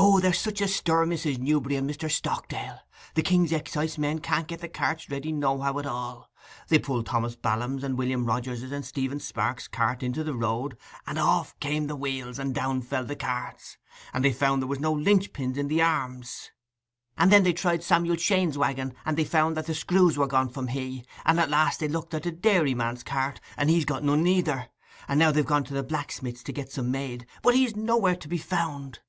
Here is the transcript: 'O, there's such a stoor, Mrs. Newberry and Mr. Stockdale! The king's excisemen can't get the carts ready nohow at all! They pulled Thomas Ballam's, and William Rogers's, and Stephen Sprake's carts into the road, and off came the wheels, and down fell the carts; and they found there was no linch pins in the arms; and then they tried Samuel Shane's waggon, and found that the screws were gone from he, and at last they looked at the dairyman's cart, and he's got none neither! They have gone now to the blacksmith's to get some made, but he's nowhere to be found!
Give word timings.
'O, 0.00 0.20
there's 0.20 0.38
such 0.38 0.60
a 0.60 0.68
stoor, 0.68 1.04
Mrs. 1.04 1.38
Newberry 1.38 1.74
and 1.74 1.88
Mr. 1.90 2.08
Stockdale! 2.10 2.78
The 3.14 3.22
king's 3.22 3.52
excisemen 3.52 4.20
can't 4.20 4.46
get 4.46 4.60
the 4.60 4.68
carts 4.68 5.10
ready 5.10 5.32
nohow 5.32 5.76
at 5.78 5.86
all! 5.86 6.30
They 6.68 6.78
pulled 6.78 7.06
Thomas 7.06 7.34
Ballam's, 7.34 7.82
and 7.82 7.98
William 7.98 8.24
Rogers's, 8.24 8.70
and 8.70 8.84
Stephen 8.84 9.18
Sprake's 9.18 9.66
carts 9.66 10.04
into 10.04 10.22
the 10.22 10.34
road, 10.36 10.76
and 11.04 11.18
off 11.18 11.58
came 11.58 11.88
the 11.88 11.96
wheels, 11.96 12.38
and 12.38 12.54
down 12.54 12.80
fell 12.82 13.04
the 13.04 13.16
carts; 13.16 13.76
and 14.14 14.24
they 14.24 14.32
found 14.32 14.62
there 14.62 14.68
was 14.68 14.78
no 14.78 14.92
linch 14.92 15.32
pins 15.32 15.58
in 15.58 15.66
the 15.66 15.82
arms; 15.82 16.52
and 17.16 17.32
then 17.32 17.42
they 17.42 17.52
tried 17.52 17.82
Samuel 17.82 18.16
Shane's 18.16 18.56
waggon, 18.56 18.94
and 19.04 19.24
found 19.28 19.56
that 19.56 19.66
the 19.66 19.74
screws 19.74 20.16
were 20.16 20.28
gone 20.28 20.48
from 20.48 20.68
he, 20.68 21.04
and 21.24 21.40
at 21.40 21.50
last 21.50 21.80
they 21.80 21.88
looked 21.88 22.14
at 22.14 22.22
the 22.22 22.30
dairyman's 22.32 23.02
cart, 23.02 23.40
and 23.56 23.68
he's 23.68 23.84
got 23.84 24.04
none 24.04 24.22
neither! 24.22 24.68
They 25.08 25.14
have 25.24 25.46
gone 25.46 25.62
now 25.62 25.66
to 25.68 25.74
the 25.74 25.82
blacksmith's 25.82 26.44
to 26.44 26.52
get 26.52 26.70
some 26.70 26.90
made, 26.92 27.26
but 27.42 27.56
he's 27.56 27.74
nowhere 27.74 28.16
to 28.16 28.28
be 28.28 28.38
found! 28.38 29.00